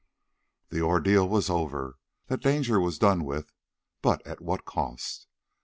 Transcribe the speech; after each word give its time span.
The 0.69 0.81
ordeal 0.81 1.29
was 1.29 1.47
over, 1.47 1.99
that 2.25 2.41
danger 2.41 2.79
was 2.79 2.97
done 2.97 3.23
with, 3.23 3.53
but 4.01 4.25
at 4.25 4.41
what 4.41 4.61
a 4.61 4.63
cost! 4.63 5.27